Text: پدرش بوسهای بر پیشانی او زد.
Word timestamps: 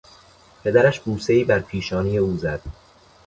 پدرش 0.63 0.99
بوسهای 0.99 1.43
بر 1.43 1.59
پیشانی 1.59 2.17
او 2.17 2.37
زد. 2.37 2.61